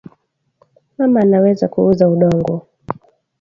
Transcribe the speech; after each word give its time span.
Mama 0.97 1.19
anaweza 1.25 1.65
ku 1.73 1.79
uza 1.89 2.05
udongo 2.13 2.51